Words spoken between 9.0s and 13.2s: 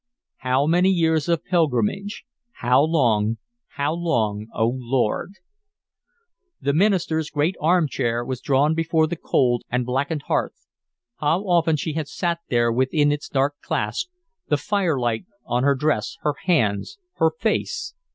the cold and blackened hearth. How often she had sat there within